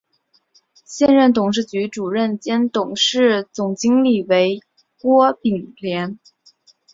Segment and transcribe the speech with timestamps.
[0.83, 4.59] 现任董事局主席兼董事总经理为
[4.97, 6.17] 郭炳联。